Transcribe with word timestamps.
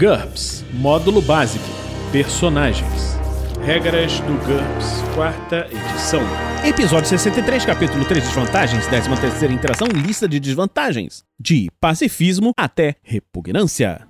GURPS 0.00 0.64
Módulo 0.72 1.20
Básico 1.20 1.62
Personagens 2.10 3.18
Regras 3.62 4.18
do 4.20 4.32
GURPS, 4.46 5.02
quarta 5.14 5.68
edição. 5.70 6.22
Episódio 6.66 7.06
63, 7.06 7.66
capítulo 7.66 8.06
3 8.06 8.24
Desvantagens, 8.24 8.86
13 8.86 9.20
terceira 9.20 9.52
interação, 9.52 9.86
lista 9.88 10.26
de 10.26 10.40
desvantagens. 10.40 11.22
De 11.38 11.70
pacifismo 11.78 12.54
até 12.56 12.96
repugnância. 13.02 14.08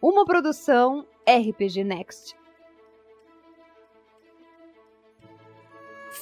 Uma 0.00 0.24
produção 0.24 1.04
RPG 1.28 1.82
Next. 1.82 2.36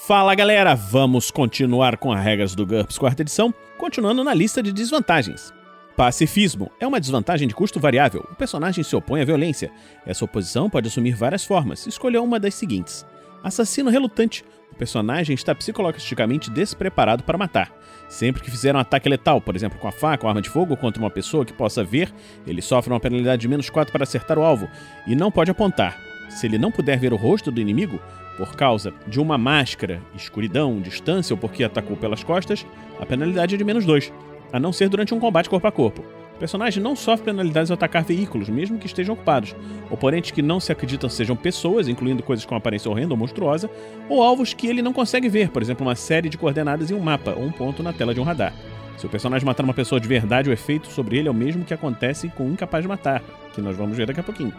Fala 0.07 0.35
galera, 0.35 0.75
vamos 0.75 1.31
continuar 1.31 1.99
com 1.99 2.11
as 2.11 2.25
regras 2.25 2.55
do 2.55 2.65
GURPS 2.65 2.97
quarta 2.97 3.21
edição, 3.21 3.53
continuando 3.77 4.25
na 4.25 4.33
lista 4.33 4.63
de 4.63 4.73
desvantagens. 4.73 5.53
Pacifismo 5.99 6.71
é 6.79 6.87
uma 6.87 7.01
desvantagem 7.01 7.49
de 7.49 7.55
custo 7.57 7.81
variável. 7.81 8.25
O 8.31 8.35
personagem 8.37 8.85
se 8.85 8.95
opõe 8.95 9.21
à 9.21 9.25
violência. 9.25 9.69
Essa 10.07 10.25
oposição 10.25 10.71
pode 10.71 10.87
assumir 10.87 11.17
várias 11.17 11.45
formas. 11.45 11.89
Escolha 11.89 12.23
uma 12.23 12.39
das 12.39 12.55
seguintes: 12.55 13.05
Assassino 13.43 13.91
relutante. 13.91 14.45
O 14.71 14.77
personagem 14.77 15.35
está 15.35 15.53
psicologicamente 15.57 16.53
despreparado 16.53 17.25
para 17.25 17.37
matar. 17.37 17.73
Sempre 18.09 18.41
que 18.41 18.49
fizer 18.49 18.77
um 18.77 18.79
ataque 18.79 19.09
letal, 19.09 19.41
por 19.41 19.57
exemplo, 19.57 19.77
com 19.81 19.89
a 19.89 19.91
faca 19.91 20.25
ou 20.25 20.29
arma 20.29 20.41
de 20.41 20.49
fogo 20.49 20.77
contra 20.77 21.03
uma 21.03 21.11
pessoa 21.11 21.45
que 21.45 21.53
possa 21.53 21.83
ver, 21.83 22.15
ele 22.47 22.63
sofre 22.63 22.93
uma 22.93 23.01
penalidade 23.01 23.43
de 23.43 23.49
menos 23.49 23.69
4 23.69 23.91
para 23.91 24.05
acertar 24.05 24.39
o 24.39 24.45
alvo 24.45 24.69
e 25.05 25.17
não 25.17 25.33
pode 25.33 25.51
apontar. 25.51 25.99
Se 26.31 26.47
ele 26.47 26.59
não 26.59 26.71
puder 26.71 26.97
ver 26.97 27.13
o 27.13 27.17
rosto 27.17 27.51
do 27.51 27.61
inimigo, 27.61 28.01
por 28.37 28.55
causa 28.55 28.95
de 29.09 29.19
uma 29.19 29.37
máscara, 29.37 30.01
escuridão, 30.15 30.81
distância 30.81 31.35
ou 31.35 31.41
porque 31.41 31.65
atacou 31.65 31.97
pelas 31.97 32.23
costas, 32.23 32.65
a 33.01 33.05
penalidade 33.05 33.57
é 33.57 33.59
de 33.59 33.65
menos 33.65 33.85
2 33.85 34.13
a 34.53 34.61
não 34.61 34.73
ser 34.73 34.89
durante 34.89 35.15
um 35.15 35.21
combate 35.21 35.49
corpo 35.49 35.67
a 35.67 35.73
corpo. 35.73 36.03
O 36.39 36.39
personagem 36.39 36.81
não 36.81 36.95
sofre 36.95 37.25
penalidades 37.25 37.69
ao 37.69 37.75
atacar 37.75 38.05
veículos, 38.05 38.49
mesmo 38.49 38.79
que 38.79 38.87
estejam 38.87 39.15
ocupados, 39.15 39.57
oponentes 39.91 40.31
que 40.31 40.41
não 40.41 40.61
se 40.61 40.71
acreditam 40.71 41.11
sejam 41.11 41.35
pessoas, 41.35 41.89
incluindo 41.89 42.23
coisas 42.23 42.45
com 42.45 42.55
aparência 42.55 42.89
horrenda 42.89 43.13
ou 43.13 43.19
monstruosa, 43.19 43.69
ou 44.09 44.23
alvos 44.23 44.55
que 44.55 44.69
ele 44.69 44.81
não 44.81 44.93
consegue 44.93 45.29
ver, 45.29 45.49
por 45.49 45.61
exemplo, 45.61 45.85
uma 45.85 45.97
série 45.97 46.29
de 46.29 46.39
coordenadas 46.39 46.93
em 46.93 46.95
um 46.95 47.01
mapa 47.01 47.35
ou 47.37 47.43
um 47.43 47.51
ponto 47.51 47.83
na 47.83 47.93
tela 47.93 48.15
de 48.15 48.21
um 48.21 48.23
radar. 48.23 48.55
Se 48.97 49.05
o 49.05 49.09
personagem 49.09 49.45
matar 49.45 49.65
uma 49.65 49.75
pessoa 49.75 50.01
de 50.01 50.07
verdade, 50.07 50.49
o 50.49 50.53
efeito 50.53 50.87
sobre 50.93 51.19
ele 51.19 51.27
é 51.27 51.31
o 51.31 51.35
mesmo 51.35 51.65
que 51.65 51.75
acontece 51.75 52.29
com 52.29 52.45
o 52.45 52.53
incapaz 52.53 52.85
de 52.85 52.89
matar, 52.89 53.21
que 53.53 53.61
nós 53.61 53.77
vamos 53.77 53.97
ver 53.97 54.07
daqui 54.07 54.21
a 54.21 54.23
pouquinho. 54.23 54.55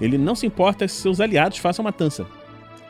Ele 0.00 0.16
não 0.16 0.36
se 0.36 0.46
importa 0.46 0.86
se 0.86 1.02
seus 1.02 1.20
aliados 1.20 1.58
façam 1.58 1.84
matança. 1.84 2.24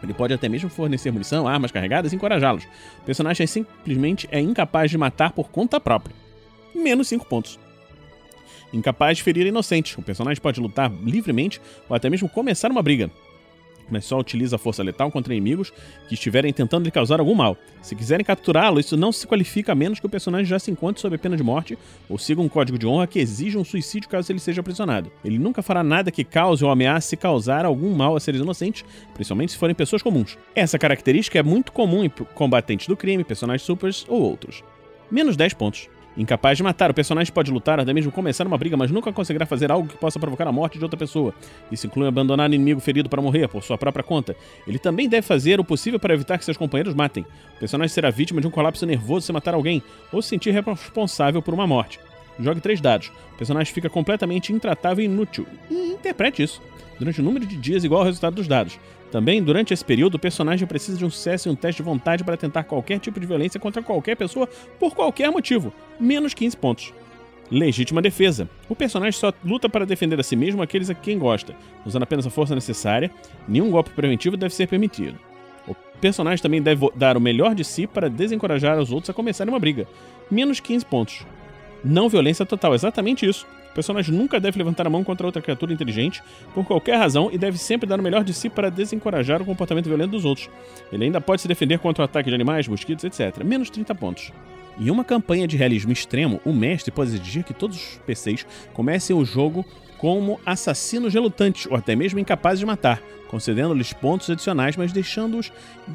Ele 0.03 0.13
pode 0.13 0.35
até 0.35 0.51
mesmo 0.51 0.69
fornecer 0.69 1.11
munição, 1.11 1.49
armas 1.49 1.73
carregadas 1.73 2.13
e 2.13 2.17
encorajá-los. 2.17 2.65
O 3.01 3.05
personagem 3.07 3.47
simplesmente 3.47 4.29
é 4.31 4.39
incapaz 4.39 4.91
de 4.91 4.99
matar 4.99 5.33
por 5.33 5.49
conta 5.49 5.81
própria 5.81 6.24
menos 6.75 7.09
5 7.09 7.27
pontos. 7.27 7.59
Incapaz 8.73 9.19
de 9.19 9.23
ferir 9.23 9.47
inocente, 9.47 9.99
o 9.99 10.03
personagem 10.03 10.43
pode 10.43 10.61
lutar 10.61 10.93
livremente 11.03 11.61
ou 11.89 11.95
até 11.95 12.11
mesmo 12.11 12.29
começar 12.29 12.71
uma 12.71 12.83
briga, 12.83 13.11
mas 13.91 14.05
só 14.05 14.19
utiliza 14.19 14.57
a 14.57 14.59
força 14.59 14.83
letal 14.83 15.11
contra 15.11 15.33
inimigos 15.33 15.73
que 16.09 16.15
estiverem 16.15 16.53
tentando 16.53 16.85
lhe 16.85 16.91
causar 16.91 17.21
algum 17.21 17.35
mal. 17.35 17.57
Se 17.83 17.95
quiserem 17.95 18.25
capturá-lo, 18.25 18.81
isso 18.81 18.97
não 18.97 19.13
se 19.13 19.27
qualifica 19.27 19.73
a 19.73 19.75
menos 19.75 20.01
que 20.01 20.07
o 20.07 20.09
personagem 20.09 20.47
já 20.47 20.59
se 20.59 20.71
encontre 20.71 21.01
sob 21.01 21.17
pena 21.19 21.37
de 21.37 21.43
morte 21.43 21.79
ou 22.09 22.19
siga 22.19 22.41
um 22.41 22.49
código 22.49 22.79
de 22.79 22.87
honra 22.87 23.07
que 23.07 23.19
exija 23.19 23.59
um 23.59 23.65
suicídio 23.65 24.09
caso 24.09 24.31
ele 24.33 24.39
seja 24.39 24.61
aprisionado. 24.61 25.11
Ele 25.25 25.39
nunca 25.39 25.63
fará 25.63 25.83
nada 25.83 26.11
que 26.11 26.25
cause 26.25 26.65
ou 26.65 26.71
ameace 26.71 27.17
causar 27.17 27.65
algum 27.65 27.95
mal 27.95 28.17
a 28.17 28.21
seres 28.21 28.41
inocentes, 28.41 28.85
principalmente 29.13 29.53
se 29.53 29.59
forem 29.59 29.75
pessoas 29.75 30.03
comuns. 30.03 30.39
Essa 30.55 30.79
característica 30.79 31.39
é 31.39 31.43
muito 31.43 31.73
comum 31.73 32.05
em 32.05 32.09
combatentes 32.35 32.87
do 32.87 32.97
crime, 32.97 33.25
personagens 33.25 33.63
supers 33.63 34.05
ou 34.09 34.23
outros. 34.23 34.63
Menos 35.11 35.37
10 35.37 35.55
pontos. 35.55 35.89
Incapaz 36.17 36.57
de 36.57 36.63
matar, 36.63 36.91
o 36.91 36.95
personagem 36.95 37.33
pode 37.33 37.51
lutar, 37.51 37.81
até 37.81 37.93
mesmo 37.93 38.13
começar 38.13 38.47
uma 38.47 38.57
briga, 38.57 38.77
mas 38.77 38.91
nunca 38.91 39.13
conseguirá 39.13 39.45
fazer 39.45 39.73
algo 39.73 39.89
que 39.89 39.97
possa 39.97 40.19
provocar 40.21 40.47
a 40.47 40.53
morte 40.53 40.79
de 40.79 40.85
outra 40.85 40.97
pessoa. 40.97 41.35
Isso 41.73 41.89
inclui 41.89 42.07
abandonar 42.07 42.49
o 42.49 42.55
inimigo 42.55 42.81
ferido 42.81 43.09
para 43.09 43.21
morrer 43.21 43.49
por 43.49 43.63
sua 43.65 43.77
própria 43.77 44.05
conta. 44.05 44.37
Ele 44.67 44.79
também 44.79 45.09
deve 45.09 45.27
fazer 45.27 45.59
o 45.59 45.65
possível 45.65 45.99
para 45.99 46.15
evitar 46.15 46.39
que 46.39 46.45
seus 46.45 46.57
companheiros 46.57 46.95
matem. 46.95 47.27
O 47.57 47.59
personagem 47.59 47.93
será 47.93 48.11
vítima 48.11 48.41
de 48.41 48.47
um 48.47 48.51
colapso 48.51 48.87
nervoso 48.87 49.27
se 49.27 49.33
matar 49.33 49.55
alguém, 49.55 49.83
ou 50.13 50.23
se 50.23 50.29
sentir 50.29 50.53
responsável 50.53 51.43
por 51.43 51.53
uma 51.53 51.67
morte. 51.67 51.99
Jogue 52.39 52.61
três 52.61 52.81
dados. 52.81 53.13
O 53.35 53.37
personagem 53.37 53.73
fica 53.73 53.91
completamente 53.91 54.53
intratável 54.53 55.03
e 55.03 55.07
inútil. 55.07 55.47
E 55.71 55.93
interprete 55.93 56.43
isso. 56.43 56.63
Durante 56.99 57.21
um 57.21 57.25
número 57.25 57.45
de 57.45 57.57
dias 57.57 57.83
igual 57.83 58.03
ao 58.03 58.07
resultado 58.07 58.35
dos 58.35 58.47
dados. 58.47 58.79
Também, 59.15 59.41
durante 59.41 59.73
esse 59.73 59.85
período, 59.85 60.17
o 60.17 60.19
personagem 60.19 60.67
precisa 60.67 60.99
de 60.99 61.05
um 61.05 61.09
sucesso 61.09 61.49
e 61.49 61.53
um 61.53 61.55
teste 61.55 61.81
de 61.81 61.87
vontade 61.87 62.25
para 62.25 62.37
tentar 62.37 62.65
qualquer 62.65 62.99
tipo 62.99 63.21
de 63.21 63.27
violência 63.29 63.61
contra 63.61 63.81
qualquer 63.81 64.17
pessoa 64.17 64.49
por 64.77 64.93
qualquer 64.93 65.31
motivo. 65.31 65.73
Menos 66.01 66.35
15 66.35 66.57
pontos. 66.57 66.93
Legítima 67.49 68.03
defesa. 68.03 68.51
O 68.69 68.75
personagem 68.75 69.17
só 69.17 69.33
luta 69.45 69.69
para 69.69 69.87
defender 69.87 70.19
a 70.19 70.23
si 70.25 70.35
mesmo 70.35 70.63
aqueles 70.63 70.91
a 70.91 70.95
quem 70.95 71.17
gosta, 71.17 71.55
usando 71.87 72.03
apenas 72.03 72.27
a 72.27 72.31
força 72.31 72.57
necessária. 72.57 73.09
Nenhum 73.47 73.71
golpe 73.71 73.91
preventivo 73.91 74.37
deve 74.37 74.53
ser 74.53 74.67
permitido. 74.67 75.17
O 75.69 75.77
personagem 76.01 76.43
também 76.43 76.61
deve 76.61 76.91
dar 76.97 77.17
o 77.17 77.21
melhor 77.21 77.55
de 77.55 77.63
si 77.63 77.87
para 77.87 78.11
desencorajar 78.11 78.81
os 78.81 78.91
outros 78.91 79.11
a 79.11 79.15
começarem 79.15 79.55
uma 79.55 79.61
briga. 79.61 79.87
Menos 80.29 80.59
15 80.59 80.85
pontos. 80.87 81.25
Não 81.85 82.09
violência 82.09 82.47
total, 82.47 82.75
exatamente 82.75 83.29
isso. 83.29 83.47
O 83.71 83.75
personagem 83.75 84.15
nunca 84.15 84.41
deve 84.41 84.57
levantar 84.57 84.87
a 84.87 84.91
mão 84.91 85.05
contra 85.05 85.27
outra 85.27 85.43
criatura 85.43 85.73
inteligente 85.73 86.23
por 86.55 86.65
qualquer 86.65 86.97
razão 86.97 87.29
e 87.31 87.37
deve 87.37 87.59
sempre 87.59 87.89
dar 87.89 88.01
o 88.01 88.03
melhor 88.03 88.25
de 88.25 88.33
si 88.33 88.49
para 88.49 88.71
desencorajar 88.71 89.43
o 89.43 89.45
comportamento 89.45 89.87
violento 89.87 90.13
dos 90.13 90.25
outros. 90.25 90.49
Ele 90.91 91.05
ainda 91.05 91.21
pode 91.21 91.43
se 91.43 91.49
defender 91.49 91.79
contra 91.79 92.03
o 92.03 92.05
ataque 92.05 92.31
de 92.31 92.35
animais, 92.35 92.67
mosquitos, 92.67 93.05
etc. 93.05 93.45
Menos 93.45 93.69
30 93.69 93.95
pontos. 93.95 94.33
Em 94.81 94.91
uma 94.91 95.05
campanha 95.05 95.47
de 95.47 95.57
realismo 95.57 95.93
extremo, 95.93 96.41
o 96.45 96.53
mestre 96.53 96.91
pode 96.91 97.11
exigir 97.11 97.45
que 97.45 97.53
todos 97.53 97.77
os 97.77 97.99
PCs 98.07 98.47
comecem 98.73 99.15
o 99.15 99.25
jogo 99.25 99.65
como 99.99 100.41
assassinos 100.45 101.13
relutantes 101.13 101.67
ou 101.67 101.77
até 101.77 101.95
mesmo 101.95 102.19
incapazes 102.19 102.61
de 102.61 102.67
matar, 102.67 103.03
concedendo-lhes 103.29 103.93
pontos 103.93 104.31
adicionais, 104.31 104.77
mas 104.77 104.93
deixando-os 104.93 105.53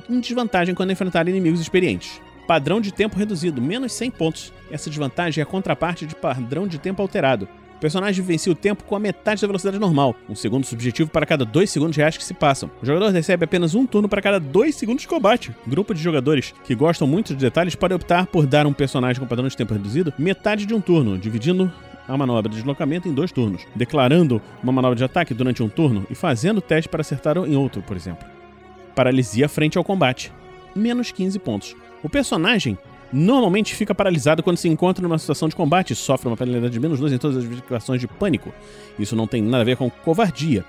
em 0.10 0.20
desvantagem 0.20 0.76
quando 0.76 0.92
enfrentarem 0.92 1.34
inimigos 1.34 1.60
experientes. 1.60 2.22
Padrão 2.50 2.82
de 2.82 2.92
tempo 2.92 3.16
reduzido, 3.16 3.62
menos 3.62 3.94
100 3.94 4.10
pontos. 4.10 4.52
Essa 4.72 4.90
desvantagem 4.90 5.40
é 5.40 5.44
a 5.44 5.46
contraparte 5.46 6.08
de 6.08 6.16
padrão 6.16 6.68
de 6.68 6.80
tempo 6.80 7.00
alterado. 7.00 7.48
O 7.76 7.80
personagem 7.80 8.24
vivencia 8.24 8.52
o 8.52 8.56
tempo 8.56 8.84
com 8.86 8.96
a 8.96 9.00
metade 9.00 9.40
da 9.40 9.46
velocidade 9.46 9.78
normal, 9.78 10.16
um 10.28 10.34
segundo 10.34 10.66
subjetivo 10.66 11.12
para 11.12 11.28
cada 11.28 11.46
2 11.46 11.70
segundos 11.70 11.96
reais 11.96 12.18
que 12.18 12.24
se 12.24 12.34
passam. 12.34 12.72
O 12.82 12.86
jogador 12.88 13.12
recebe 13.12 13.46
apenas 13.46 13.76
um 13.76 13.86
turno 13.86 14.09
para 14.09 14.20
cada 14.20 14.40
2 14.40 14.74
segundos 14.74 15.04
de 15.04 15.08
combate. 15.08 15.56
grupo 15.68 15.94
de 15.94 16.02
jogadores 16.02 16.56
que 16.64 16.74
gostam 16.74 17.08
muito 17.08 17.36
de 17.36 17.40
detalhes 17.40 17.76
pode 17.76 17.94
optar 17.94 18.26
por 18.26 18.48
dar 18.48 18.66
um 18.66 18.74
personagem 18.74 19.22
com 19.22 19.28
padrão 19.28 19.48
de 19.48 19.56
tempo 19.56 19.76
reduzido 19.76 20.12
metade 20.18 20.66
de 20.66 20.74
um 20.74 20.82
turno, 20.82 21.20
dividindo 21.20 21.72
a 22.08 22.18
manobra 22.18 22.50
de 22.50 22.56
deslocamento 22.56 23.08
em 23.08 23.14
dois 23.14 23.32
turnos, 23.32 23.62
declarando 23.76 24.42
uma 24.64 24.72
manobra 24.72 24.96
de 24.96 25.04
ataque 25.04 25.36
durante 25.36 25.62
um 25.62 25.70
turno 25.70 26.04
e 26.09 26.16
fazendo 26.16 26.62
teste 26.62 26.90
para 26.90 27.02
acertar 27.02 27.38
em 27.38 27.56
outro, 27.56 27.84
por 27.84 27.96
exemplo. 27.96 28.28
Paralisia 28.96 29.48
frente 29.48 29.78
ao 29.78 29.84
combate. 29.84 30.34
Menos 30.76 31.12
15 31.12 31.38
pontos. 31.38 31.76
O 32.02 32.10
personagem 32.10 32.78
normalmente 33.12 33.76
fica 33.76 33.94
paralisado 33.94 34.42
quando 34.44 34.58
se 34.58 34.70
encontra 34.70 35.02
numa 35.02 35.18
situação 35.18 35.50
de 35.50 35.56
combate 35.56 35.92
e 35.92 35.96
sofre 35.96 36.28
uma 36.28 36.38
penalidade 36.38 36.74
de 36.74 36.80
menos 36.80 37.00
2 37.00 37.14
em 37.14 37.18
todas 37.18 37.38
as 37.38 37.44
situações 37.44 38.00
de 38.00 38.08
pânico. 38.08 38.54
Isso 38.98 39.16
não 39.16 39.28
tem 39.28 39.42
nada 39.42 39.62
a 39.62 39.66
ver 39.66 39.76
com 39.76 39.90
covardia. 39.90 40.64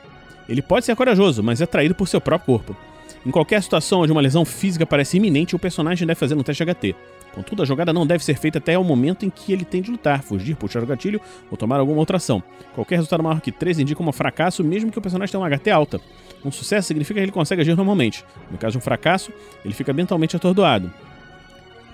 Ele 0.48 0.62
pode 0.62 0.84
ser 0.84 0.96
corajoso, 0.96 1.42
mas 1.42 1.60
é 1.60 1.66
traído 1.66 1.94
por 1.94 2.08
seu 2.08 2.20
próprio 2.20 2.46
corpo. 2.46 2.76
Em 3.24 3.30
qualquer 3.30 3.62
situação 3.62 4.00
onde 4.00 4.10
uma 4.10 4.20
lesão 4.20 4.44
física 4.44 4.86
parece 4.86 5.18
iminente, 5.18 5.54
o 5.54 5.58
personagem 5.58 6.06
deve 6.06 6.18
fazer 6.18 6.34
um 6.34 6.42
teste 6.42 6.64
HT. 6.64 6.96
Contudo, 7.34 7.62
a 7.62 7.66
jogada 7.66 7.92
não 7.92 8.06
deve 8.06 8.24
ser 8.24 8.36
feita 8.36 8.58
até 8.58 8.76
o 8.76 8.82
momento 8.82 9.24
em 9.24 9.30
que 9.30 9.52
ele 9.52 9.64
tem 9.64 9.80
de 9.80 9.90
lutar, 9.90 10.22
fugir, 10.22 10.56
puxar 10.56 10.82
o 10.82 10.86
gatilho 10.86 11.20
ou 11.50 11.56
tomar 11.56 11.78
alguma 11.78 11.98
outra 12.00 12.16
ação. 12.16 12.42
Qualquer 12.74 12.96
resultado 12.96 13.22
maior 13.22 13.40
que 13.40 13.52
3 13.52 13.78
indica 13.78 14.02
um 14.02 14.10
fracasso, 14.10 14.64
mesmo 14.64 14.90
que 14.90 14.98
o 14.98 15.02
personagem 15.02 15.30
tenha 15.30 15.40
uma 15.40 15.48
HT 15.48 15.70
alta. 15.70 16.00
Um 16.44 16.50
sucesso 16.50 16.88
significa 16.88 17.20
que 17.20 17.24
ele 17.24 17.30
consegue 17.30 17.60
agir 17.60 17.76
normalmente. 17.76 18.24
No 18.50 18.58
caso 18.58 18.72
de 18.72 18.78
um 18.78 18.80
fracasso, 18.80 19.30
ele 19.64 19.74
fica 19.74 19.92
mentalmente 19.92 20.34
atordoado. 20.34 20.90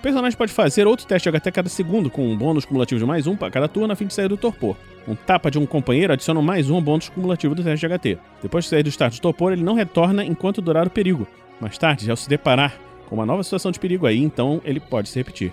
Personagem 0.07 0.37
pode 0.37 0.53
fazer 0.53 0.87
outro 0.87 1.05
teste 1.05 1.29
de 1.29 1.37
HT 1.37 1.51
cada 1.51 1.67
segundo, 1.67 2.09
com 2.09 2.25
um 2.25 2.37
bônus 2.37 2.63
cumulativo 2.63 2.97
de 2.97 3.05
mais 3.05 3.27
um 3.27 3.35
para 3.35 3.51
cada 3.51 3.67
turno 3.67 3.91
a 3.91 3.95
fim 3.95 4.05
de 4.07 4.13
sair 4.13 4.29
do 4.29 4.37
torpor. 4.37 4.77
Um 5.05 5.15
tapa 5.15 5.51
de 5.51 5.59
um 5.59 5.65
companheiro 5.65 6.13
adiciona 6.13 6.41
mais 6.41 6.69
um 6.69 6.81
bônus 6.81 7.09
cumulativo 7.09 7.53
do 7.53 7.61
teste 7.61 7.85
de 7.85 7.93
HT. 7.93 8.17
Depois 8.41 8.63
de 8.63 8.69
sair 8.69 8.83
do 8.83 8.87
start 8.87 9.15
do 9.15 9.19
torpor, 9.19 9.51
ele 9.51 9.65
não 9.65 9.73
retorna 9.73 10.23
enquanto 10.23 10.61
durar 10.61 10.87
o 10.87 10.89
perigo. 10.89 11.27
Mais 11.59 11.77
tarde, 11.77 12.09
ao 12.09 12.15
se 12.15 12.29
deparar 12.29 12.79
com 13.09 13.15
uma 13.15 13.25
nova 13.25 13.43
situação 13.43 13.69
de 13.69 13.81
perigo 13.81 14.07
aí, 14.07 14.23
então 14.23 14.61
ele 14.63 14.79
pode 14.79 15.09
se 15.09 15.19
repetir. 15.19 15.51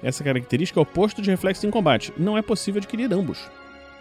Essa 0.00 0.22
característica 0.22 0.78
é 0.78 0.82
oposto 0.82 1.20
de 1.20 1.28
reflexo 1.28 1.66
em 1.66 1.70
combate. 1.72 2.12
Não 2.16 2.38
é 2.38 2.42
possível 2.42 2.78
adquirir 2.78 3.12
ambos. 3.12 3.50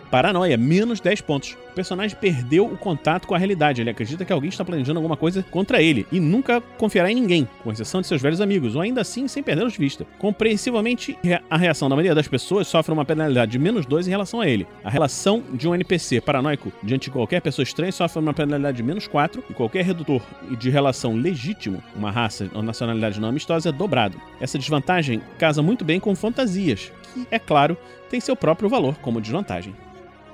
Paranoia, 0.10 0.58
menos 0.58 1.00
10 1.00 1.22
pontos. 1.22 1.58
O 1.72 1.76
personagem 1.76 2.18
perdeu 2.20 2.66
o 2.66 2.78
contato 2.78 3.28
com 3.28 3.36
a 3.36 3.38
realidade. 3.38 3.82
Ele 3.82 3.90
acredita 3.90 4.24
que 4.24 4.32
alguém 4.32 4.50
está 4.50 4.64
planejando 4.64 4.98
alguma 4.98 5.18
coisa 5.18 5.44
contra 5.52 5.82
ele 5.82 6.08
e 6.12 6.20
nunca 6.20 6.62
confiará 6.62 7.12
em 7.12 7.16
ninguém, 7.16 7.48
com 7.64 7.72
exceção 7.72 8.00
de 8.00 8.08
seus 8.08 8.22
velhos 8.22 8.40
amigos, 8.40 8.76
ou 8.76 8.82
ainda 8.82 9.02
assim 9.02 9.28
sem 9.28 9.44
perdê-los 9.44 9.74
de 9.74 9.80
vista. 9.80 10.06
Compreensivelmente, 10.18 11.18
a 11.50 11.58
reação 11.58 11.90
da 11.90 11.96
maioria 11.96 12.16
das 12.16 12.28
pessoas 12.28 12.68
sofre 12.68 12.94
uma 12.94 13.04
penalidade 13.04 13.52
de 13.52 13.60
menos 13.60 13.86
2 13.86 14.08
em 14.08 14.12
relação 14.12 14.40
a 14.40 14.48
ele. 14.48 14.66
A 14.84 14.90
relação 14.90 15.44
de 15.54 15.68
um 15.68 15.76
NPC 15.76 16.22
paranoico 16.22 16.72
diante 16.82 17.06
de 17.06 17.12
qualquer 17.12 17.42
pessoa 17.42 17.64
estranha 17.64 17.92
sofre 17.92 18.22
uma 18.22 18.34
penalidade 18.34 18.78
de 18.78 18.84
menos 18.84 19.08
4 19.08 19.44
e 19.50 19.54
qualquer 19.54 19.84
redutor 19.84 20.22
de 20.58 20.70
relação 20.70 21.16
legítimo, 21.16 21.84
uma 21.96 22.12
raça 22.12 22.50
ou 22.54 22.64
nacionalidade 22.64 23.20
não 23.20 23.30
amistosa, 23.30 23.70
é 23.70 23.72
dobrado. 23.72 24.20
Essa 24.40 24.58
desvantagem 24.58 25.22
casa 25.38 25.62
muito 25.62 25.84
bem 25.84 26.00
com 26.00 26.16
fantasias, 26.16 26.92
que, 27.16 27.28
é 27.32 27.40
claro, 27.40 27.78
tem 28.10 28.20
seu 28.20 28.36
próprio 28.36 28.70
valor 28.70 28.96
como 29.02 29.22
desvantagem. 29.22 29.74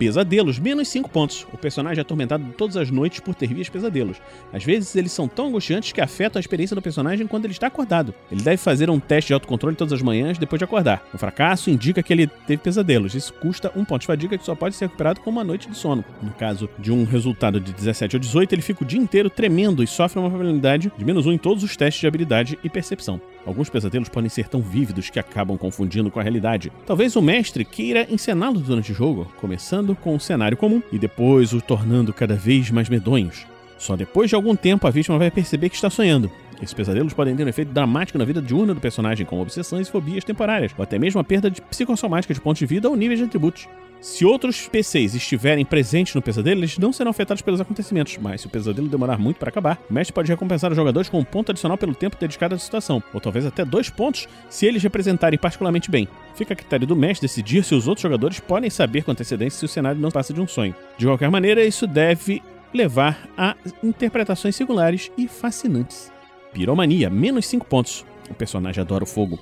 Pesadelos, 0.02 0.58
menos 0.58 0.88
5 0.88 1.08
pontos. 1.12 1.46
O 1.54 1.58
personagem 1.60 2.00
é 2.00 2.02
atormentado 2.02 2.44
todas 2.58 2.76
as 2.76 2.90
noites 2.90 3.20
por 3.20 3.36
ter 3.36 3.54
vias 3.54 3.70
pesadelos. 3.70 4.18
Às 4.52 4.64
vezes, 4.64 4.96
eles 4.96 5.12
são 5.12 5.28
tão 5.28 5.50
angustiantes 5.50 5.92
que 5.92 6.02
afetam 6.02 6.40
a 6.40 6.42
experiência 6.42 6.74
do 6.76 6.82
personagem 6.82 7.28
quando 7.28 7.46
ele 7.46 7.54
está 7.54 7.68
acordado. 7.68 8.12
Ele 8.32 8.42
deve 8.42 8.58
fazer 8.58 8.90
um 8.90 9.00
teste 9.00 9.28
de 9.28 9.36
autocontrole 9.36 9.76
todas 9.76 9.94
as 9.94 10.02
manhãs 10.02 10.40
depois 10.40 10.60
de 10.60 10.64
acordar. 10.64 11.08
O 11.14 11.20
fracasso 11.20 11.70
indica 11.70 12.02
que 12.02 12.12
ele 12.12 12.26
teve 12.26 12.64
pesadelos. 12.64 13.14
Isso 13.14 13.32
custa 13.32 13.72
um 13.76 13.86
ponto 13.86 14.02
de 14.02 14.08
fadiga 14.08 14.40
que 14.40 14.44
só 14.44 14.56
pode 14.56 14.74
ser 14.74 14.86
recuperado 14.86 15.22
com 15.22 15.30
uma 15.30 15.44
noite 15.44 15.70
de 15.70 15.78
sono. 15.78 16.04
No 16.20 16.32
caso 16.32 16.68
de 16.80 16.92
um 16.92 17.04
resultado 17.04 17.60
de 17.60 17.72
17 17.72 18.16
ou 18.16 18.20
18, 18.20 18.56
ele 18.56 18.64
fica 18.64 18.84
o 18.84 18.88
dia 18.88 19.00
inteiro 19.00 19.30
tremendo 19.30 19.84
e 19.84 19.88
sofre 19.88 20.18
uma 20.18 20.32
probabilidade 20.32 20.92
de 20.98 21.06
menos 21.06 21.28
1 21.28 21.34
em 21.34 21.38
todos 21.38 21.64
os 21.64 21.78
testes 21.78 22.02
de 22.02 22.08
habilidade 22.08 22.58
e 22.64 22.70
percepção. 22.72 23.22
Alguns 23.46 23.70
pesadelos 23.70 24.10
podem 24.10 24.30
ser 24.30 24.48
tão 24.48 24.62
vívidos 24.62 25.12
que 25.12 25.20
acabam 25.20 25.58
confundindo 25.58 26.10
com 26.10 26.20
a 26.20 26.24
realidade. 26.24 26.72
Talvez 26.88 27.16
o 27.16 27.22
mestre 27.22 27.64
queira 27.64 28.08
encená-los 28.10 28.64
durante 28.64 28.92
o 28.92 28.96
jogo, 28.96 29.32
começando 29.40 29.91
com 29.96 30.16
um 30.16 30.20
cenário 30.20 30.58
comum 30.58 30.82
e 30.92 30.98
depois 30.98 31.54
o 31.54 31.62
tornando 31.62 32.14
cada 32.14 32.36
vez 32.36 32.70
mais 32.72 32.90
medonhos. 32.90 33.46
Só 33.78 33.96
depois 33.96 34.30
de 34.30 34.36
algum 34.36 34.56
tempo 34.56 34.86
a 34.88 34.92
vítima 34.92 35.18
vai 35.18 35.32
perceber 35.32 35.70
que 35.70 35.76
está 35.76 35.90
sonhando. 35.90 36.32
Esses 36.62 36.74
pesadelos 36.74 37.14
podem 37.14 37.36
ter 37.36 37.44
um 37.44 37.50
efeito 37.50 37.74
dramático 37.74 38.20
na 38.20 38.26
vida 38.26 38.42
diurna 38.42 38.74
do 38.74 38.80
personagem, 38.80 39.26
como 39.26 39.42
obsessões 39.42 39.88
e 39.88 39.92
fobias 39.92 40.24
temporárias, 40.24 40.72
ou 40.78 40.84
até 40.84 41.00
mesmo 41.00 41.20
a 41.20 41.24
perda 41.24 41.50
de 41.50 41.60
psicossomática 41.62 42.34
de 42.34 42.40
pontos 42.40 42.60
de 42.60 42.66
vida 42.68 42.88
ou 42.88 42.96
níveis 42.96 43.20
de 43.20 43.26
atributos. 43.26 43.68
Se 44.00 44.26
outros 44.26 44.68
PCs 44.68 45.14
estiverem 45.14 45.64
presentes 45.64 46.16
no 46.16 46.22
pesadelo, 46.24 46.60
eles 46.60 46.78
não 46.78 46.92
serão 46.92 47.12
afetados 47.12 47.42
pelos 47.42 47.62
acontecimentos, 47.62 48.18
mas 48.18 48.42
se 48.42 48.48
o 48.48 48.50
pesadelo 48.50 48.88
demorar 48.88 49.20
muito 49.20 49.38
para 49.38 49.50
acabar, 49.50 49.80
o 49.90 49.94
mestre 49.94 50.14
pode 50.14 50.28
recompensar 50.28 50.72
os 50.72 50.76
jogadores 50.76 51.08
com 51.08 51.20
um 51.20 51.24
ponto 51.24 51.52
adicional 51.52 51.78
pelo 51.78 51.94
tempo 51.94 52.18
dedicado 52.20 52.56
à 52.56 52.58
situação, 52.58 53.02
ou 53.14 53.22
talvez 53.22 53.46
até 53.46 53.64
dois 53.64 53.90
pontos 53.92 54.28
se 54.50 54.66
eles 54.66 54.82
representarem 54.82 55.38
particularmente 55.38 55.92
bem. 55.92 56.08
Fica 56.36 56.54
a 56.54 56.58
critério 56.58 56.88
do 56.88 56.96
mestre 56.96 57.28
decidir 57.28 57.64
se 57.64 57.76
os 57.76 57.88
outros 57.88 58.02
jogadores 58.02 58.40
podem 58.40 58.72
saber 58.72 59.04
com 59.04 59.12
antecedência 59.12 59.60
se 59.60 59.66
o 59.66 59.70
cenário 59.70 60.02
não 60.02 60.10
passa 60.10 60.34
de 60.34 60.42
um 60.42 60.48
sonho. 60.48 60.76
De 60.98 61.06
qualquer 61.06 61.30
maneira, 61.30 61.64
isso 61.64 61.86
deve 61.86 62.42
levar 62.74 63.30
a 63.38 63.56
interpretações 63.84 64.56
singulares 64.56 65.12
e 65.16 65.28
fascinantes. 65.28 66.12
Piromania, 66.54 67.10
menos 67.10 67.46
5 67.46 67.66
pontos. 67.66 68.06
O 68.30 68.34
personagem 68.34 68.82
adora 68.82 69.04
o 69.04 69.08
fogo 69.08 69.40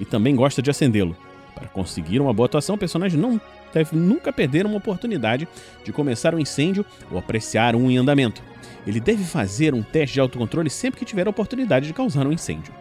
e 0.00 0.04
também 0.04 0.34
gosta 0.34 0.62
de 0.62 0.70
acendê-lo. 0.70 1.16
Para 1.54 1.68
conseguir 1.68 2.20
uma 2.20 2.32
boa 2.32 2.46
atuação, 2.46 2.74
o 2.74 2.78
personagem 2.78 3.20
não 3.20 3.40
deve 3.72 3.96
nunca 3.96 4.32
perder 4.32 4.66
uma 4.66 4.76
oportunidade 4.76 5.46
de 5.84 5.92
começar 5.92 6.34
um 6.34 6.38
incêndio 6.38 6.84
ou 7.10 7.18
apreciar 7.18 7.76
um 7.76 7.90
em 7.90 7.98
andamento. 7.98 8.42
Ele 8.86 9.00
deve 9.00 9.22
fazer 9.22 9.74
um 9.74 9.82
teste 9.82 10.14
de 10.14 10.20
autocontrole 10.20 10.68
sempre 10.68 10.98
que 10.98 11.04
tiver 11.04 11.26
a 11.26 11.30
oportunidade 11.30 11.86
de 11.86 11.92
causar 11.92 12.26
um 12.26 12.32
incêndio. 12.32 12.72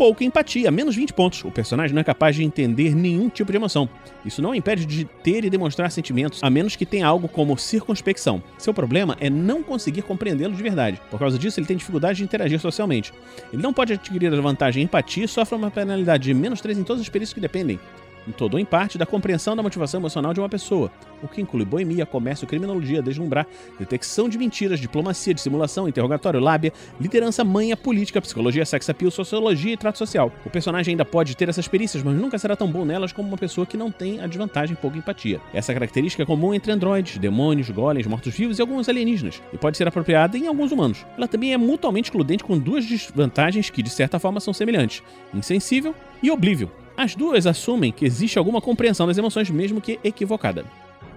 Pouca 0.00 0.24
empatia, 0.24 0.70
menos 0.70 0.96
20 0.96 1.12
pontos. 1.12 1.44
O 1.44 1.50
personagem 1.50 1.92
não 1.92 2.00
é 2.00 2.04
capaz 2.04 2.34
de 2.34 2.42
entender 2.42 2.94
nenhum 2.94 3.28
tipo 3.28 3.52
de 3.52 3.58
emoção. 3.58 3.86
Isso 4.24 4.40
não 4.40 4.54
impede 4.54 4.86
de 4.86 5.04
ter 5.04 5.44
e 5.44 5.50
demonstrar 5.50 5.90
sentimentos, 5.90 6.42
a 6.42 6.48
menos 6.48 6.74
que 6.74 6.86
tenha 6.86 7.06
algo 7.06 7.28
como 7.28 7.58
circunspecção. 7.58 8.42
Seu 8.56 8.72
problema 8.72 9.14
é 9.20 9.28
não 9.28 9.62
conseguir 9.62 10.00
compreendê-lo 10.00 10.54
de 10.54 10.62
verdade. 10.62 10.98
Por 11.10 11.20
causa 11.20 11.38
disso, 11.38 11.60
ele 11.60 11.66
tem 11.66 11.76
dificuldade 11.76 12.16
de 12.16 12.24
interagir 12.24 12.58
socialmente. 12.58 13.12
Ele 13.52 13.60
não 13.60 13.74
pode 13.74 13.92
adquirir 13.92 14.32
a 14.32 14.40
vantagem 14.40 14.84
empatia 14.84 15.26
e 15.26 15.28
sofre 15.28 15.54
uma 15.54 15.70
penalidade 15.70 16.24
de 16.24 16.32
menos 16.32 16.62
3 16.62 16.78
em 16.78 16.82
todas 16.82 17.02
as 17.02 17.04
experiências 17.04 17.34
que 17.34 17.40
dependem 17.40 17.76
em 17.76 17.99
todo 18.36 18.58
em 18.58 18.64
parte, 18.64 18.98
da 18.98 19.06
compreensão 19.06 19.56
da 19.56 19.62
motivação 19.62 20.00
emocional 20.00 20.32
de 20.32 20.40
uma 20.40 20.48
pessoa, 20.48 20.90
o 21.22 21.28
que 21.28 21.40
inclui 21.40 21.64
boemia, 21.64 22.06
comércio, 22.06 22.46
criminologia, 22.46 23.02
deslumbrar, 23.02 23.46
detecção 23.78 24.28
de 24.28 24.38
mentiras, 24.38 24.80
diplomacia, 24.80 25.34
dissimulação, 25.34 25.88
interrogatório, 25.88 26.40
lábia, 26.40 26.72
liderança, 27.00 27.44
manha, 27.44 27.76
política, 27.76 28.20
psicologia, 28.20 28.64
sex 28.64 28.88
appeal, 28.88 29.10
sociologia 29.10 29.72
e 29.72 29.76
trato 29.76 29.98
social. 29.98 30.32
O 30.44 30.50
personagem 30.50 30.92
ainda 30.92 31.04
pode 31.04 31.36
ter 31.36 31.48
essas 31.48 31.68
perícias, 31.68 32.02
mas 32.02 32.14
nunca 32.14 32.38
será 32.38 32.56
tão 32.56 32.70
bom 32.70 32.84
nelas 32.84 33.12
como 33.12 33.28
uma 33.28 33.38
pessoa 33.38 33.66
que 33.66 33.76
não 33.76 33.90
tem 33.90 34.20
a 34.20 34.26
desvantagem 34.26 34.76
pouca 34.76 34.98
empatia. 34.98 35.40
Essa 35.52 35.72
característica 35.72 36.22
é 36.22 36.26
comum 36.26 36.54
entre 36.54 36.72
androides, 36.72 37.18
demônios, 37.18 37.70
golems, 37.70 38.06
mortos-vivos 38.06 38.58
e 38.58 38.62
alguns 38.62 38.88
alienígenas, 38.88 39.42
e 39.52 39.58
pode 39.58 39.76
ser 39.76 39.88
apropriada 39.88 40.36
em 40.36 40.46
alguns 40.46 40.72
humanos. 40.72 41.04
Ela 41.16 41.28
também 41.28 41.52
é 41.52 41.56
mutuamente 41.56 42.08
excludente 42.08 42.44
com 42.44 42.58
duas 42.58 42.84
desvantagens 42.84 43.70
que, 43.70 43.82
de 43.82 43.90
certa 43.90 44.18
forma, 44.18 44.40
são 44.40 44.52
semelhantes: 44.52 45.02
insensível 45.34 45.94
e 46.22 46.30
oblívio. 46.30 46.70
As 47.00 47.14
duas 47.14 47.46
assumem 47.46 47.90
que 47.90 48.04
existe 48.04 48.38
alguma 48.38 48.60
compreensão 48.60 49.06
das 49.06 49.16
emoções, 49.16 49.48
mesmo 49.48 49.80
que 49.80 49.98
equivocada. 50.04 50.66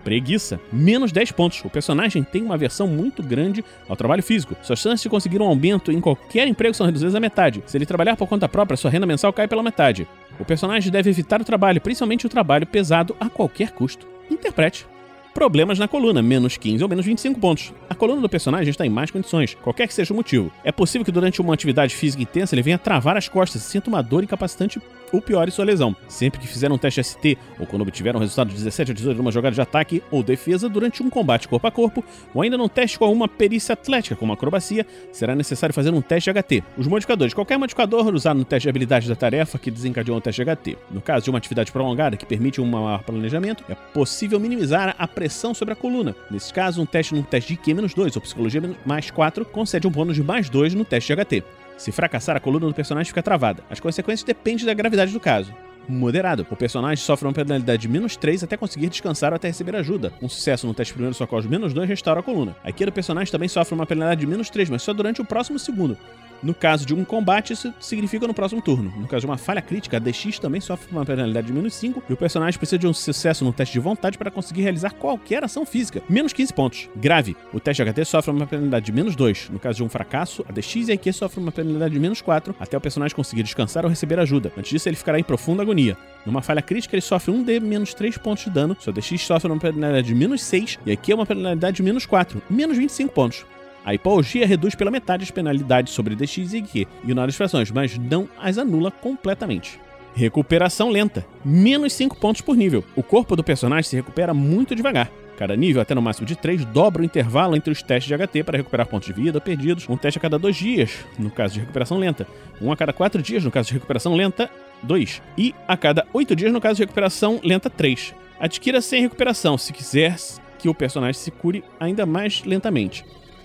Preguiça, 0.01 0.57
menos 0.71 1.11
10 1.11 1.33
pontos. 1.33 1.61
O 1.65 1.69
personagem 1.69 2.23
tem 2.23 2.41
uma 2.41 2.53
aversão 2.53 2.87
muito 2.87 3.21
grande 3.21 3.65
ao 3.89 3.97
trabalho 3.97 4.23
físico. 4.23 4.55
Suas 4.63 4.79
chances 4.79 5.03
de 5.03 5.09
conseguir 5.09 5.41
um 5.41 5.45
aumento 5.45 5.91
em 5.91 5.99
qualquer 5.99 6.47
emprego 6.47 6.73
são 6.73 6.85
reduzidas 6.85 7.15
à 7.15 7.19
metade. 7.19 7.61
Se 7.65 7.77
ele 7.77 7.85
trabalhar 7.85 8.15
por 8.15 8.29
conta 8.29 8.47
própria, 8.47 8.77
sua 8.77 8.89
renda 8.89 9.05
mensal 9.05 9.33
cai 9.33 9.45
pela 9.45 9.61
metade. 9.61 10.07
O 10.39 10.45
personagem 10.45 10.89
deve 10.89 11.09
evitar 11.09 11.41
o 11.41 11.45
trabalho, 11.45 11.81
principalmente 11.81 12.25
o 12.25 12.29
trabalho 12.29 12.65
pesado, 12.65 13.13
a 13.19 13.27
qualquer 13.27 13.71
custo. 13.71 14.07
Interprete. 14.31 14.87
Problemas 15.33 15.79
na 15.79 15.87
coluna, 15.87 16.21
menos 16.21 16.57
15 16.57 16.83
ou 16.83 16.87
menos 16.87 17.03
25 17.07 17.39
pontos. 17.39 17.73
A 17.89 17.95
coluna 17.95 18.21
do 18.21 18.29
personagem 18.29 18.69
está 18.69 18.85
em 18.85 18.89
más 18.89 19.09
condições, 19.09 19.55
qualquer 19.55 19.87
que 19.87 19.93
seja 19.93 20.13
o 20.13 20.15
motivo. 20.15 20.51
É 20.63 20.71
possível 20.71 21.03
que 21.03 21.11
durante 21.11 21.41
uma 21.41 21.55
atividade 21.55 21.95
física 21.95 22.21
intensa 22.21 22.53
ele 22.53 22.61
venha 22.61 22.77
travar 22.77 23.17
as 23.17 23.27
costas 23.27 23.63
e 23.63 23.65
sinta 23.65 23.89
uma 23.89 24.03
dor 24.03 24.23
incapacitante 24.23 24.79
ou 25.11 25.21
piore 25.21 25.51
sua 25.51 25.65
lesão. 25.65 25.95
Sempre 26.07 26.39
que 26.39 26.47
fizer 26.47 26.71
um 26.71 26.77
teste 26.77 27.03
ST 27.03 27.37
ou 27.59 27.65
quando 27.65 27.81
obtiver 27.81 28.15
um 28.15 28.19
resultado 28.19 28.49
de 28.49 28.55
17 28.55 28.91
ou 28.91 28.95
18 28.95 29.17
numa 29.17 29.31
jogada 29.31 29.55
de 29.55 29.61
ataque 29.61 30.03
ou 30.11 30.21
defesa 30.21 30.69
durante 30.69 31.01
um 31.01 31.09
combate 31.09 31.47
corpo 31.47 31.65
a 31.65 31.71
corpo, 31.71 32.03
ou 32.33 32.41
ainda 32.43 32.57
num 32.57 32.67
teste 32.67 32.99
com 32.99 33.05
alguma 33.05 33.27
perícia 33.27 33.73
atlética 33.73 34.15
como 34.15 34.33
acrobacia, 34.33 34.85
será 35.11 35.35
necessário 35.35 35.73
fazer 35.73 35.91
um 35.91 36.01
teste 36.01 36.31
HT. 36.31 36.63
Os 36.77 36.87
modificadores, 36.87 37.33
qualquer 37.33 37.57
modificador 37.57 38.13
usado 38.13 38.37
no 38.37 38.45
teste 38.45 38.65
de 38.65 38.69
habilidade 38.69 39.07
da 39.07 39.15
tarefa 39.15 39.57
que 39.57 39.71
desencadeou 39.71 40.17
um 40.17 40.21
teste 40.21 40.43
HT. 40.43 40.77
No 40.91 41.01
caso 41.01 41.23
de 41.23 41.29
uma 41.31 41.39
atividade 41.39 41.71
prolongada 41.71 42.17
que 42.17 42.25
permite 42.25 42.61
um 42.61 42.65
maior 42.65 43.03
planejamento, 43.03 43.63
é 43.69 43.75
possível 43.75 44.39
minimizar 44.39 44.95
a 44.97 45.07
pressão 45.23 45.53
sobre 45.53 45.73
a 45.73 45.75
coluna. 45.77 46.13
Nesse 46.29 46.53
caso, 46.53 46.81
um 46.81 46.85
teste 46.85 47.15
no 47.15 47.23
teste 47.23 47.55
de 47.55 47.71
IQ-2 47.71 48.17
ou 48.17 48.21
psicologia 48.21 48.61
mais 48.85 49.09
4 49.09 49.45
concede 49.45 49.87
um 49.87 49.89
bônus 49.89 50.17
de 50.17 50.23
mais 50.23 50.49
2 50.49 50.73
no 50.73 50.83
teste 50.83 51.15
de 51.15 51.23
HT. 51.23 51.43
Se 51.77 51.93
fracassar, 51.93 52.35
a 52.35 52.41
coluna 52.41 52.67
do 52.67 52.73
personagem 52.73 53.07
fica 53.07 53.23
travada. 53.23 53.63
As 53.69 53.79
consequências 53.79 54.25
dependem 54.25 54.65
da 54.65 54.73
gravidade 54.73 55.13
do 55.13 55.21
caso. 55.21 55.53
Moderado. 55.87 56.45
O 56.51 56.57
personagem 56.57 56.97
sofre 56.97 57.25
uma 57.25 57.33
penalidade 57.33 57.83
de 57.83 57.87
menos 57.87 58.17
3 58.17 58.43
até 58.43 58.57
conseguir 58.57 58.89
descansar 58.89 59.31
ou 59.31 59.37
até 59.37 59.47
receber 59.47 59.77
ajuda. 59.77 60.11
Um 60.21 60.27
sucesso 60.27 60.67
no 60.67 60.73
teste 60.73 60.93
primeiro 60.93 61.15
socorro 61.15 61.47
menos 61.47 61.73
2 61.73 61.87
restaura 61.87 62.19
a 62.19 62.23
coluna. 62.23 62.53
A 62.61 62.69
IQ 62.69 62.87
do 62.87 62.91
personagem 62.91 63.31
também 63.31 63.47
sofre 63.47 63.73
uma 63.73 63.85
penalidade 63.85 64.19
de 64.19 64.27
menos 64.27 64.49
3, 64.49 64.69
mas 64.69 64.81
só 64.81 64.91
durante 64.91 65.21
o 65.21 65.25
próximo 65.25 65.57
segundo. 65.57 65.97
No 66.43 66.53
caso 66.53 66.85
de 66.85 66.93
um 66.93 67.05
combate, 67.05 67.53
isso 67.53 67.73
significa 67.79 68.27
no 68.27 68.33
próximo 68.33 68.61
turno. 68.61 68.93
No 68.97 69.07
caso 69.07 69.21
de 69.21 69.25
uma 69.27 69.37
falha 69.37 69.61
crítica, 69.61 69.95
a 69.95 69.99
DX 69.99 70.39
também 70.39 70.59
sofre 70.59 70.91
uma 70.91 71.05
penalidade 71.05 71.47
de 71.47 71.53
menos 71.53 71.73
5 71.75 72.03
e 72.09 72.13
o 72.13 72.17
personagem 72.17 72.57
precisa 72.57 72.77
de 72.77 72.85
um 72.85 72.93
sucesso 72.93 73.45
no 73.45 73.53
teste 73.53 73.71
de 73.71 73.79
vontade 73.79 74.17
para 74.17 74.29
conseguir 74.29 74.61
realizar 74.61 74.91
qualquer 74.91 75.41
ação 75.43 75.65
física. 75.65 76.03
Menos 76.09 76.33
15 76.33 76.53
pontos. 76.53 76.89
Grave. 76.97 77.37
O 77.53 77.61
teste 77.61 77.81
de 77.81 77.89
HT 77.93 78.05
sofre 78.05 78.31
uma 78.31 78.45
penalidade 78.45 78.85
de 78.85 78.91
menos 78.91 79.15
2. 79.15 79.51
No 79.51 79.59
caso 79.59 79.77
de 79.77 79.83
um 79.83 79.89
fracasso, 79.89 80.43
a 80.49 80.51
DX 80.51 80.89
e 80.89 80.91
a 80.91 80.95
IQ 80.95 81.13
sofrem 81.13 81.43
uma 81.43 81.51
penalidade 81.51 81.93
de 81.93 81.99
menos 81.99 82.21
4 82.21 82.53
até 82.59 82.77
o 82.77 82.81
personagem 82.81 83.15
conseguir 83.15 83.43
descansar 83.43 83.85
ou 83.85 83.89
receber 83.89 84.19
ajuda. 84.19 84.51
Antes 84.57 84.71
disso, 84.71 84.89
ele 84.89 84.97
ficará 84.97 85.17
em 85.17 85.23
profunda 85.23 85.61
agonia. 85.61 85.97
Numa 86.25 86.41
falha 86.41 86.61
crítica, 86.61 86.93
ele 86.93 87.01
sofre 87.01 87.31
um 87.31 87.41
de 87.41 87.57
menos 87.61 87.93
3 87.93 88.17
pontos 88.17 88.43
de 88.43 88.49
dano. 88.49 88.75
Sua 88.79 88.91
DX 88.91 89.21
sofre 89.21 89.49
uma 89.49 89.59
penalidade 89.59 90.07
de 90.07 90.15
menos 90.15 90.43
6 90.43 90.79
e 90.85 90.91
a 90.91 90.93
IQ 90.93 91.13
é 91.13 91.15
uma 91.15 91.25
penalidade 91.25 91.77
de 91.77 91.83
menos 91.83 92.05
4. 92.05 92.41
Menos 92.49 92.77
25 92.77 93.13
pontos. 93.13 93.45
A 93.85 93.93
hipoalgia 93.93 94.47
reduz 94.47 94.75
pela 94.75 94.91
metade 94.91 95.23
as 95.23 95.31
penalidades 95.31 95.93
sobre 95.93 96.15
DX 96.15 96.53
e 96.53 96.57
IQ, 96.57 96.87
ignora 97.03 97.29
as 97.29 97.35
frações, 97.35 97.69
mas 97.69 97.97
não 97.97 98.29
as 98.39 98.57
anula 98.57 98.89
completamente. 98.89 99.79
Recuperação 100.15 100.89
lenta, 100.89 101.25
menos 101.43 101.91
5 101.93 102.17
pontos 102.17 102.41
por 102.41 102.55
nível. 102.55 102.83
O 102.95 103.03
corpo 103.03 103.35
do 103.35 103.43
personagem 103.43 103.89
se 103.89 103.95
recupera 103.95 104.33
muito 104.33 104.75
devagar. 104.75 105.11
Cada 105.37 105.55
nível, 105.55 105.81
até 105.81 105.95
no 105.95 106.01
máximo 106.01 106.27
de 106.27 106.35
3, 106.35 106.63
dobra 106.65 107.01
o 107.01 107.05
intervalo 107.05 107.55
entre 107.55 107.73
os 107.73 107.81
testes 107.81 108.07
de 108.07 108.15
HT 108.15 108.43
para 108.43 108.57
recuperar 108.57 108.85
pontos 108.85 109.07
de 109.07 109.13
vida 109.13 109.41
perdidos. 109.41 109.89
Um 109.89 109.97
teste 109.97 110.19
a 110.19 110.21
cada 110.21 110.37
2 110.37 110.55
dias, 110.55 110.91
no 111.17 111.31
caso 111.31 111.55
de 111.55 111.59
recuperação 111.61 111.97
lenta. 111.97 112.27
Um 112.61 112.71
a 112.71 112.77
cada 112.77 112.93
4 112.93 113.21
dias, 113.21 113.43
no 113.43 113.49
caso 113.49 113.69
de 113.69 113.73
recuperação 113.73 114.15
lenta, 114.15 114.49
2. 114.83 115.21
E 115.37 115.55
a 115.67 115.75
cada 115.75 116.05
8 116.13 116.35
dias, 116.35 116.53
no 116.53 116.61
caso 116.61 116.75
de 116.75 116.83
recuperação 116.83 117.41
lenta, 117.43 117.69
3. 117.69 118.13
Adquira 118.39 118.81
sem 118.81 119.01
recuperação, 119.01 119.57
se 119.57 119.73
quiser 119.73 120.15
que 120.59 120.69
o 120.69 120.75
personagem 120.75 121.19
se 121.19 121.31
cure 121.31 121.63
ainda 121.79 122.05
mais 122.05 122.43
lentamente. 122.43 123.03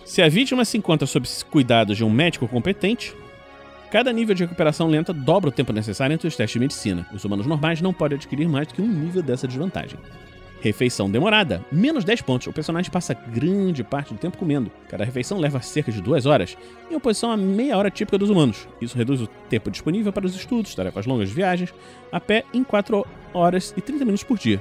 Se 0.09 0.23
a 0.23 0.29
vítima 0.29 0.65
se 0.65 0.79
encontra 0.79 1.07
sob 1.07 1.29
cuidados 1.51 1.95
de 1.95 2.03
um 2.03 2.09
médico 2.09 2.49
competente, 2.49 3.15
cada 3.91 4.11
nível 4.11 4.35
de 4.35 4.43
recuperação 4.43 4.89
lenta 4.89 5.13
dobra 5.13 5.51
o 5.51 5.53
tempo 5.53 5.71
necessário 5.71 6.15
entre 6.15 6.27
os 6.27 6.35
testes 6.35 6.55
de 6.55 6.61
medicina. 6.61 7.07
Os 7.13 7.27
humanos 7.27 7.47
normais 7.47 7.83
não 7.83 7.93
podem 7.93 8.17
adquirir 8.17 8.49
mais 8.49 8.67
do 8.67 8.73
que 8.73 8.81
um 8.81 8.89
nível 8.89 9.23
dessa 9.23 9.47
desvantagem. 9.47 9.99
Refeição 10.63 11.11
demorada, 11.11 11.63
menos 11.71 12.05
10 12.05 12.23
pontos. 12.23 12.47
O 12.47 12.53
personagem 12.55 12.91
passa 12.91 13.13
grande 13.13 13.85
parte 13.85 14.15
do 14.15 14.19
tempo 14.19 14.39
comendo. 14.39 14.71
Cada 14.89 15.05
refeição 15.05 15.39
leva 15.39 15.61
cerca 15.61 15.93
de 15.93 16.01
2 16.01 16.25
horas, 16.25 16.57
em 16.91 16.97
oposição 16.97 17.31
à 17.31 17.37
meia 17.37 17.77
hora 17.77 17.91
típica 17.91 18.17
dos 18.17 18.31
humanos. 18.31 18.67
Isso 18.81 18.97
reduz 18.97 19.21
o 19.21 19.27
tempo 19.27 19.71
disponível 19.71 20.11
para 20.11 20.25
os 20.25 20.35
estudos, 20.35 20.75
tarefas 20.75 21.05
longas 21.05 21.29
de 21.29 21.35
viagens, 21.35 21.73
a 22.11 22.19
pé 22.19 22.45
em 22.55 22.65
4 22.65 23.07
horas 23.35 23.75
e 23.77 23.83
30 23.83 24.07
minutos 24.07 24.25
por 24.25 24.39
dia. 24.39 24.59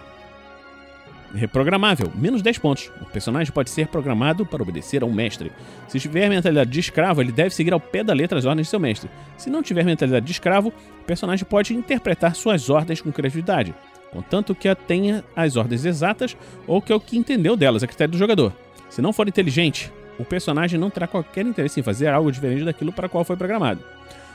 Reprogramável, 1.33 2.11
menos 2.15 2.41
10 2.41 2.57
pontos. 2.57 2.91
O 3.01 3.05
personagem 3.05 3.51
pode 3.51 3.69
ser 3.69 3.87
programado 3.87 4.45
para 4.45 4.63
obedecer 4.63 5.03
a 5.03 5.05
um 5.05 5.13
mestre. 5.13 5.51
Se 5.87 5.99
tiver 5.99 6.29
mentalidade 6.29 6.69
de 6.69 6.79
escravo, 6.79 7.21
ele 7.21 7.31
deve 7.31 7.49
seguir 7.49 7.73
ao 7.73 7.79
pé 7.79 8.03
da 8.03 8.13
letra 8.13 8.39
as 8.39 8.45
ordens 8.45 8.67
de 8.67 8.71
seu 8.71 8.79
mestre. 8.79 9.09
Se 9.37 9.49
não 9.49 9.61
tiver 9.61 9.83
mentalidade 9.83 10.25
de 10.25 10.31
escravo, 10.31 10.69
o 10.69 11.03
personagem 11.05 11.45
pode 11.45 11.73
interpretar 11.73 12.35
suas 12.35 12.69
ordens 12.69 13.01
com 13.01 13.11
criatividade. 13.11 13.75
contanto 14.11 14.55
que 14.55 14.73
tenha 14.73 15.23
as 15.35 15.57
ordens 15.57 15.83
exatas 15.83 16.35
ou 16.65 16.81
que 16.81 16.93
é 16.93 16.95
o 16.95 16.99
que 16.99 17.17
entendeu 17.17 17.57
delas, 17.57 17.83
a 17.83 17.87
critério 17.87 18.13
do 18.13 18.17
jogador. 18.17 18.53
Se 18.89 19.01
não 19.01 19.11
for 19.11 19.27
inteligente, 19.27 19.91
o 20.17 20.23
personagem 20.23 20.79
não 20.79 20.89
terá 20.89 21.07
qualquer 21.07 21.45
interesse 21.45 21.79
em 21.79 21.83
fazer 21.83 22.07
algo 22.07 22.31
diferente 22.31 22.63
daquilo 22.63 22.93
para 22.93 23.09
qual 23.09 23.25
foi 23.25 23.35
programado. 23.35 23.83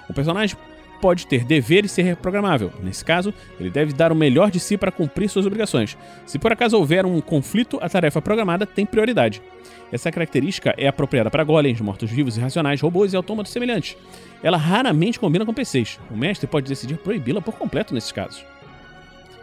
O 0.08 0.12
personagem 0.12 0.56
pode 1.02 1.26
ter 1.26 1.44
dever 1.44 1.84
e 1.84 1.88
ser 1.88 2.02
reprogramável. 2.02 2.72
Nesse 2.80 3.04
caso, 3.04 3.34
ele 3.58 3.68
deve 3.68 3.92
dar 3.92 4.12
o 4.12 4.14
melhor 4.14 4.52
de 4.52 4.60
si 4.60 4.78
para 4.78 4.92
cumprir 4.92 5.28
suas 5.28 5.44
obrigações. 5.44 5.98
Se 6.24 6.38
por 6.38 6.52
acaso 6.52 6.78
houver 6.78 7.04
um 7.04 7.20
conflito, 7.20 7.76
a 7.82 7.88
tarefa 7.88 8.22
programada 8.22 8.64
tem 8.64 8.86
prioridade. 8.86 9.42
Essa 9.90 10.12
característica 10.12 10.72
é 10.78 10.86
apropriada 10.86 11.28
para 11.28 11.42
golems, 11.42 11.80
mortos-vivos 11.80 12.38
irracionais, 12.38 12.80
robôs 12.80 13.12
e 13.12 13.16
autômatos 13.16 13.52
semelhantes. 13.52 13.96
Ela 14.42 14.56
raramente 14.56 15.18
combina 15.18 15.44
com 15.44 15.52
PCs. 15.52 15.98
O 16.08 16.16
mestre 16.16 16.46
pode 16.46 16.68
decidir 16.68 16.96
proibi-la 16.98 17.42
por 17.42 17.54
completo 17.54 17.92
nesses 17.92 18.12
casos. 18.12 18.51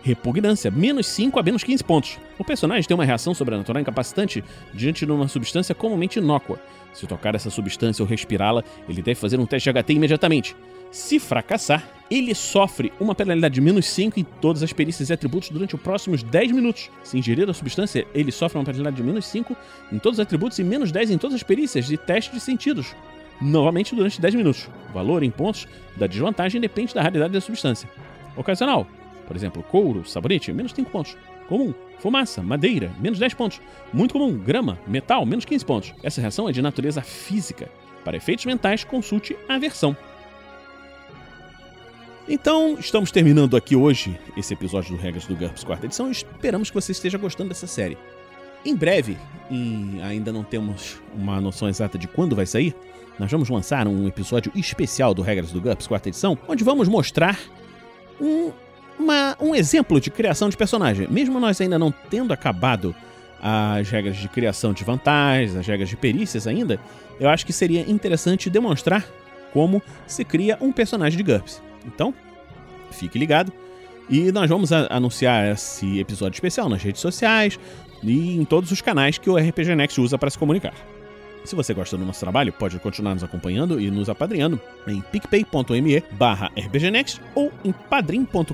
Repugnância, 0.01 0.72
menos 0.72 1.08
5 1.08 1.39
a 1.39 1.44
menos 1.44 1.63
15 1.63 1.84
pontos. 1.84 2.18
O 2.38 2.44
personagem 2.44 2.88
tem 2.88 2.96
uma 2.96 3.06
reação 3.06 3.34
sobrenatural 3.34 3.82
incapacitante 3.82 4.44
diante 4.74 5.06
de 5.06 5.12
uma 5.12 5.27
substância 5.27 5.75
comumente 5.75 6.20
inócua. 6.20 6.60
Se 6.94 7.06
tocar 7.06 7.36
essa 7.36 7.50
substância 7.50 8.01
ou 8.01 8.10
respirá-la, 8.10 8.63
ele 8.88 9.01
deve 9.01 9.20
fazer 9.20 9.39
um 9.39 9.46
teste 9.46 9.72
de 9.72 9.82
HT 9.82 9.94
imediatamente. 9.94 10.56
Se 10.91 11.20
fracassar, 11.20 11.88
ele 12.10 12.34
sofre 12.34 12.91
uma 13.00 13.13
penalidade 13.13 13.53
de 13.53 13.62
menos 13.62 13.86
5 13.86 14.20
em 14.20 14.24
todas 14.24 14.63
as 14.63 14.74
perícias 14.74 15.10
e 15.10 15.13
atributos 15.13 15.50
durante 15.50 15.75
os 15.75 15.82
próximos 15.82 16.24
10 16.24 16.51
minutos. 16.51 16.89
Se 17.03 17.18
ingerir 17.18 17.48
a 17.48 17.53
substância, 17.53 18.08
ele 18.13 18.32
sofre 18.32 18.58
uma 18.58 18.65
penalidade 18.65 18.96
de 18.96 19.03
menos 19.03 19.27
5 19.27 19.56
em 19.91 20.00
todos 20.00 20.18
os 20.18 20.24
atributos 20.24 20.58
e 20.58 20.63
menos 20.63 20.91
10 20.91 21.12
em 21.12 21.18
todas 21.18 21.36
as 21.36 21.44
perícias 21.44 21.86
de 21.86 21.98
teste 21.98 22.34
de 22.34 22.39
sentidos. 22.39 22.96
Novamente 23.39 23.94
durante 23.96 24.20
10 24.20 24.36
minutos. 24.36 24.68
O 24.89 24.94
valor 24.94 25.22
em 25.22 25.29
pontos 25.29 25.68
da 25.96 26.08
desvantagem 26.08 26.60
depende 26.60 26.96
da 26.96 27.03
raridade 27.03 27.34
da 27.34 27.41
substância. 27.41 27.88
Ocasional. 28.36 28.88
Por 29.29 29.36
exemplo, 29.36 29.62
couro, 29.62 30.03
sabonete, 30.03 30.51
menos 30.51 30.71
5 30.71 30.89
pontos. 30.89 31.15
Comum, 31.48 31.71
fumaça, 32.00 32.41
madeira, 32.41 32.91
menos 33.00 33.19
10 33.19 33.36
pontos. 33.36 33.62
Muito 33.93 34.13
comum, 34.13 34.36
grama, 34.36 34.79
metal, 34.88 35.24
menos 35.24 35.45
15 35.45 35.63
pontos. 35.63 35.93
Essa 36.01 36.19
reação 36.19 36.50
é 36.50 36.51
de 36.51 36.63
natureza 36.63 37.03
física. 37.03 37.69
Para 38.03 38.17
efeitos 38.17 38.45
mentais, 38.45 38.83
consulte 38.83 39.38
a 39.48 39.59
versão. 39.59 39.95
Então, 42.27 42.75
estamos 42.79 43.12
terminando 43.12 43.55
aqui 43.55 43.75
hoje 43.75 44.19
esse 44.36 44.51
episódio 44.51 44.95
do 44.95 45.01
Regras 45.01 45.27
do 45.27 45.36
GURPS 45.36 45.63
quarta 45.63 45.86
edição 45.86 46.09
esperamos 46.09 46.71
que 46.71 46.75
você 46.75 46.91
esteja 46.91 47.19
gostando 47.19 47.50
dessa 47.50 47.67
série. 47.67 48.00
Em 48.65 48.75
breve, 48.75 49.15
e 49.51 50.01
ainda 50.01 50.33
não 50.33 50.43
temos 50.43 51.00
uma 51.13 51.39
noção 51.39 51.69
exata 51.69 52.00
de 52.00 52.07
quando 52.07 52.36
vai 52.36 52.48
sair, 52.48 52.75
nós 53.19 53.31
vamos 53.31 53.48
lançar 53.48 53.88
um 53.88 54.07
episódio 54.07 54.51
especial 54.55 55.13
do 55.13 55.21
Regras 55.21 55.51
do 55.51 55.62
GURPS 55.62 55.86
quarta 55.86 56.09
edição, 56.09 56.36
onde 56.48 56.63
vamos 56.63 56.88
mostrar 56.88 57.39
um, 58.19 58.51
uma, 59.00 59.36
um 59.39 59.56
exemplo 59.56 60.00
de 60.00 60.12
criação 60.12 60.50
de 60.50 60.58
personagem. 60.58 61.08
Mesmo 61.10 61.39
nós 61.39 61.60
ainda 61.62 61.79
não 61.79 61.91
tendo 62.10 62.34
acabado 62.34 62.94
as 63.41 63.89
regras 63.89 64.18
de 64.18 64.27
criação 64.27 64.74
de 64.74 64.84
vantagens, 64.84 65.56
as 65.56 65.65
regras 65.65 65.88
de 65.88 65.96
perícias 65.96 66.46
ainda, 66.46 66.77
eu 67.20 67.29
acho 67.29 67.46
que 67.46 67.53
seria 67.53 67.89
interessante 67.89 68.50
demonstrar 68.50 69.06
como 69.53 69.82
se 70.06 70.25
cria 70.25 70.58
um 70.60 70.72
personagem 70.72 71.18
de 71.18 71.24
GURPS. 71.24 71.62
Então, 71.86 72.13
fique 72.91 73.18
ligado. 73.18 73.51
E 74.10 74.32
nós 74.32 74.50
vamos 74.50 74.72
anunciar 74.72 75.53
esse 75.53 76.00
episódio 76.00 76.36
especial 76.36 76.68
nas 76.68 76.82
redes 76.82 77.00
sociais 77.00 77.60
e 78.03 78.36
em 78.36 78.44
todos 78.44 78.72
os 78.72 78.82
canais 78.82 79.18
que 79.18 79.29
o 79.29 79.38
RPG 79.38 79.75
Next 79.75 80.01
usa 80.01 80.18
para 80.18 80.29
se 80.29 80.38
comunicar. 80.38 80.74
Se 81.50 81.56
você 81.56 81.74
gosta 81.74 81.98
do 81.98 82.06
nosso 82.06 82.20
trabalho, 82.20 82.53
pode 82.53 82.77
continuar 82.77 83.15
nos 83.15 83.24
acompanhando 83.24 83.82
e 83.82 83.89
nos 83.89 84.08
apadrinhando 84.08 84.62
em 84.86 85.01
picpay.me 85.01 86.03
barra 86.12 86.51
rpgnext 86.56 87.20
ou 87.34 87.51
em 87.65 87.72
padrim.com.br 87.72 88.53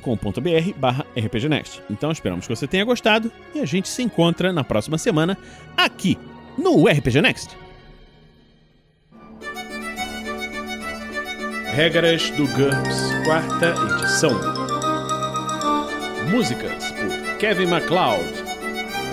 barra 0.78 1.06
rpgnext. 1.14 1.82
Então 1.90 2.10
esperamos 2.10 2.48
que 2.48 2.56
você 2.56 2.66
tenha 2.66 2.86
gostado 2.86 3.30
e 3.54 3.60
a 3.60 3.66
gente 3.66 3.90
se 3.90 4.02
encontra 4.02 4.54
na 4.54 4.64
próxima 4.64 4.98
semana 4.98 5.38
aqui 5.76 6.18
no 6.58 6.88
RPG 6.88 7.22
Next. 7.22 7.58
Regras 11.74 12.30
do 12.30 12.48
GURPS, 12.48 13.12
quarta 13.26 13.76
edição. 13.92 14.32
Músicas 16.32 16.94
por 16.94 17.38
Kevin 17.40 17.66
MacLeod 17.66 18.24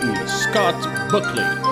e 0.04 0.28
Scott 0.28 0.78
Buckley. 1.10 1.71